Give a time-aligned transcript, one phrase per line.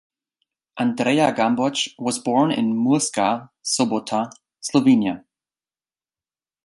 [0.79, 5.25] Andreja Gomboc was born in Murska Sobota, Slovenia.